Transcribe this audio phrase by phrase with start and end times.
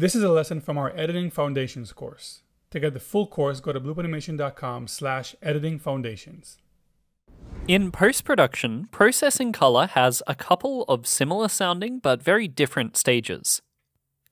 [0.00, 2.40] This is a lesson from our Editing Foundations course.
[2.70, 6.56] To get the full course, go to bloopanimation.com slash editing foundations.
[7.68, 13.60] In post production, processing color has a couple of similar sounding but very different stages.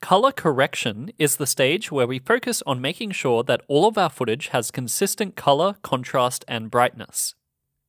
[0.00, 4.08] Color correction is the stage where we focus on making sure that all of our
[4.08, 7.34] footage has consistent color, contrast, and brightness.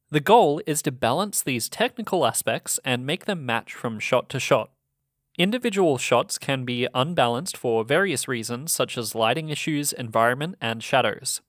[0.09, 4.39] The goal is to balance these technical aspects and make them match from shot to
[4.41, 4.70] shot.
[5.40, 11.39] Individual shots can be unbalanced for various reasons, such as lighting issues, environment, and shadows.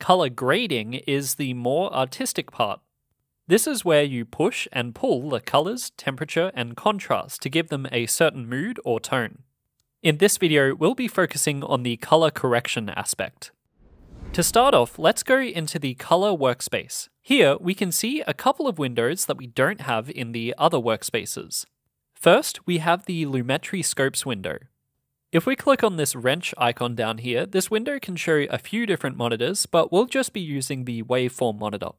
[0.00, 2.80] Color grading is the more artistic part.
[3.46, 7.86] This is where you push and pull the colors, temperature, and contrast to give them
[7.92, 9.44] a certain mood or tone.
[10.02, 13.52] In this video, we'll be focusing on the color correction aspect.
[14.32, 17.08] To start off, let's go into the color workspace.
[17.22, 20.78] Here, we can see a couple of windows that we don't have in the other
[20.78, 21.64] workspaces.
[22.20, 24.58] First, we have the Lumetri Scopes window.
[25.32, 28.84] If we click on this wrench icon down here, this window can show a few
[28.84, 31.92] different monitors, but we'll just be using the waveform monitor.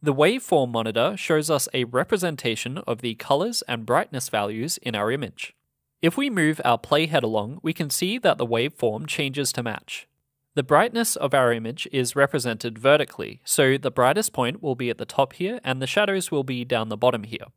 [0.00, 5.12] The waveform monitor shows us a representation of the colors and brightness values in our
[5.12, 5.54] image.
[6.00, 10.08] If we move our playhead along, we can see that the waveform changes to match.
[10.54, 14.96] The brightness of our image is represented vertically, so the brightest point will be at
[14.96, 17.48] the top here and the shadows will be down the bottom here.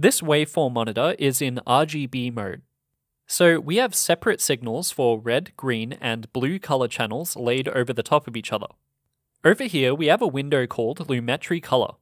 [0.00, 2.62] This waveform monitor is in RGB mode.
[3.26, 8.04] So we have separate signals for red, green, and blue color channels laid over the
[8.04, 8.68] top of each other.
[9.44, 11.94] Over here, we have a window called Lumetri Color.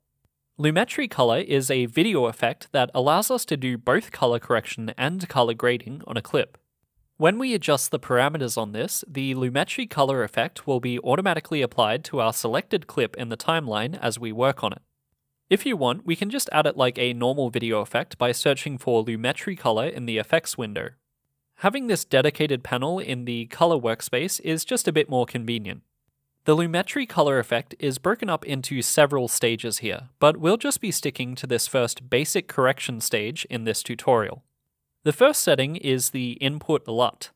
[0.60, 5.26] Lumetri Color is a video effect that allows us to do both color correction and
[5.26, 6.58] color grading on a clip.
[7.16, 12.04] When we adjust the parameters on this, the Lumetri Color effect will be automatically applied
[12.04, 14.82] to our selected clip in the timeline as we work on it.
[15.48, 18.78] If you want, we can just add it like a normal video effect by searching
[18.78, 20.90] for Lumetri Color in the effects window.
[21.60, 25.82] Having this dedicated panel in the color workspace is just a bit more convenient.
[26.46, 30.90] The Lumetri color effect is broken up into several stages here, but we'll just be
[30.90, 34.42] sticking to this first basic correction stage in this tutorial.
[35.04, 37.30] The first setting is the input LUT.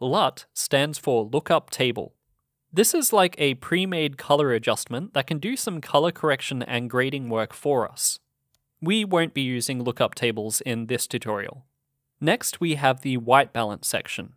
[0.00, 2.14] LUT stands for lookup table.
[2.72, 7.28] This is like a pre-made color adjustment that can do some color correction and grading
[7.28, 8.20] work for us.
[8.80, 11.66] We won't be using lookup tables in this tutorial.
[12.20, 14.34] Next, we have the white balance section.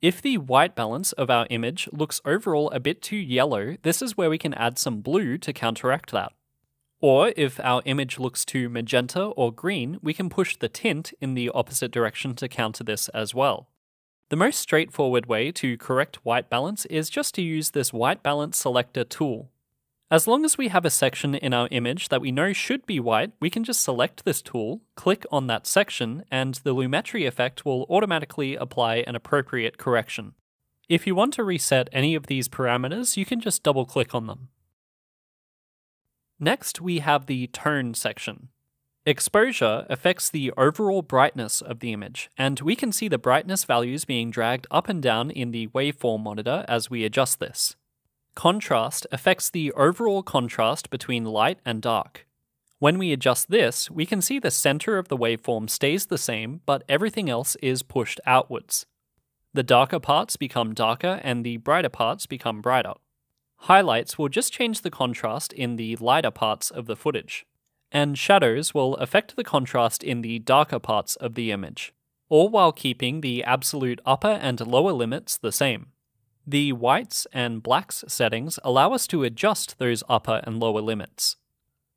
[0.00, 4.16] If the white balance of our image looks overall a bit too yellow, this is
[4.16, 6.32] where we can add some blue to counteract that.
[7.00, 11.34] Or if our image looks too magenta or green, we can push the tint in
[11.34, 13.68] the opposite direction to counter this as well.
[14.30, 18.56] The most straightforward way to correct white balance is just to use this white balance
[18.56, 19.50] selector tool.
[20.10, 23.00] As long as we have a section in our image that we know should be
[23.00, 27.64] white, we can just select this tool, click on that section, and the Lumetri effect
[27.64, 30.34] will automatically apply an appropriate correction.
[30.88, 34.26] If you want to reset any of these parameters, you can just double click on
[34.26, 34.48] them.
[36.38, 38.48] Next, we have the tone section.
[39.06, 44.06] Exposure affects the overall brightness of the image, and we can see the brightness values
[44.06, 47.76] being dragged up and down in the waveform monitor as we adjust this.
[48.34, 52.26] Contrast affects the overall contrast between light and dark.
[52.78, 56.62] When we adjust this, we can see the center of the waveform stays the same,
[56.64, 58.86] but everything else is pushed outwards.
[59.52, 62.94] The darker parts become darker and the brighter parts become brighter.
[63.56, 67.44] Highlights will just change the contrast in the lighter parts of the footage
[67.94, 71.94] and shadows will affect the contrast in the darker parts of the image,
[72.28, 75.86] all while keeping the absolute upper and lower limits the same.
[76.44, 81.36] The whites and blacks settings allow us to adjust those upper and lower limits.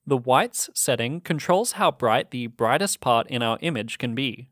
[0.06, 4.50] The whites setting controls how bright the brightest part in our image can be.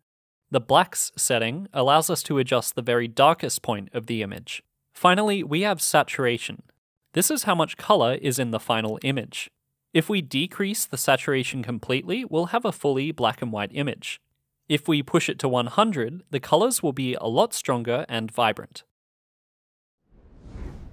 [0.51, 4.63] The blacks setting allows us to adjust the very darkest point of the image.
[4.93, 6.63] Finally, we have saturation.
[7.13, 9.49] This is how much color is in the final image.
[9.95, 14.19] If we decrease the saturation completely, we'll have a fully black and white image.
[14.67, 18.83] If we push it to 100, the colors will be a lot stronger and vibrant.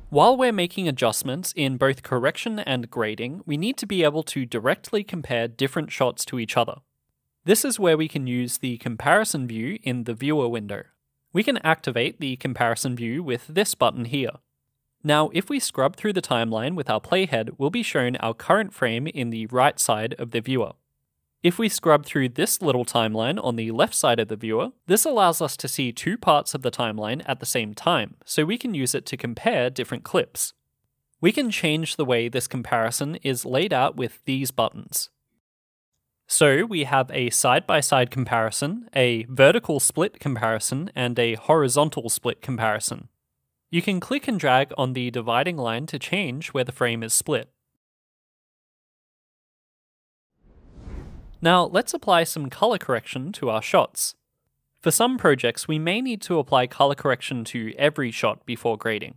[0.09, 4.47] While we're making adjustments in both correction and grading, we need to be able to
[4.47, 6.77] directly compare different shots to each other.
[7.45, 10.85] This is where we can use the comparison view in the viewer window.
[11.33, 14.31] We can activate the comparison view with this button here.
[15.05, 18.73] Now, if we scrub through the timeline with our playhead, we'll be shown our current
[18.73, 20.73] frame in the right side of the viewer.
[21.43, 25.05] If we scrub through this little timeline on the left side of the viewer, this
[25.05, 28.57] allows us to see two parts of the timeline at the same time, so we
[28.57, 30.53] can use it to compare different clips.
[31.21, 35.11] We can change the way this comparison is laid out with these buttons.
[36.29, 42.09] So we have a side by side comparison, a vertical split comparison, and a horizontal
[42.09, 43.09] split comparison.
[43.73, 47.15] You can click and drag on the dividing line to change where the frame is
[47.15, 47.49] split.
[51.41, 54.15] Now let's apply some color correction to our shots.
[54.83, 59.15] For some projects, we may need to apply color correction to every shot before grading.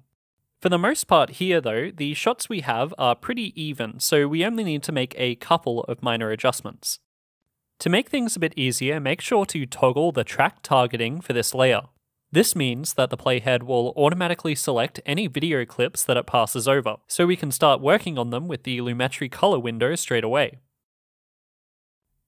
[0.61, 4.45] For the most part here though, the shots we have are pretty even, so we
[4.45, 6.99] only need to make a couple of minor adjustments.
[7.79, 11.53] To make things a bit easier, make sure to toggle the track targeting for this
[11.53, 11.81] layer.
[12.35, 16.97] This means that the playhead will automatically select any video clips that it passes over,
[17.07, 20.59] so we can start working on them with the Lumetri color window straight away.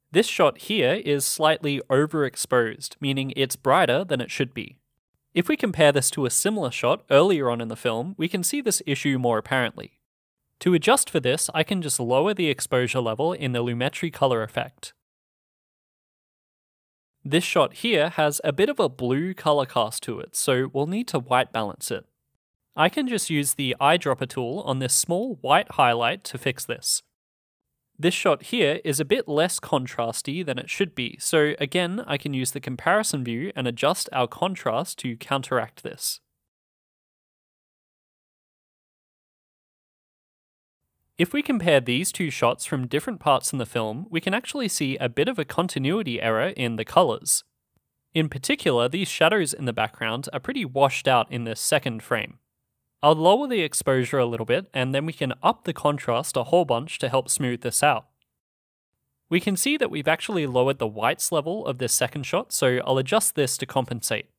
[0.09, 4.77] This shot here is slightly overexposed, meaning it's brighter than it should be.
[5.33, 8.45] If we compare this to a similar shot earlier on in the film, we can
[8.45, 9.99] see this issue more apparently.
[10.61, 14.41] To adjust for this, I can just lower the exposure level in the Lumetri color
[14.41, 14.93] effect.
[17.29, 20.87] This shot here has a bit of a blue color cast to it, so we'll
[20.87, 22.05] need to white balance it.
[22.73, 27.03] I can just use the eyedropper tool on this small white highlight to fix this.
[27.99, 32.15] This shot here is a bit less contrasty than it should be, so again I
[32.15, 36.21] can use the comparison view and adjust our contrast to counteract this.
[41.17, 44.67] If we compare these two shots from different parts in the film, we can actually
[44.67, 47.43] see a bit of a continuity error in the colours.
[48.13, 52.37] In particular, these shadows in the background are pretty washed out in this second frame.
[53.01, 56.45] I'll lower the exposure a little bit and then we can up the contrast a
[56.45, 58.05] whole bunch to help smooth this out.
[59.27, 62.79] We can see that we've actually lowered the whites level of this second shot, so
[62.85, 64.29] I'll adjust this to compensate.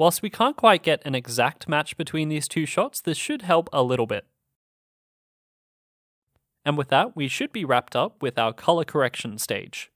[0.00, 3.68] Whilst we can't quite get an exact match between these two shots, this should help
[3.70, 4.24] a little bit.
[6.64, 9.90] And with that, we should be wrapped up with our color correction stage.